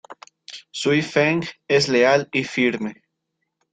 [0.83, 2.95] Suì-Fēng es leal y firme.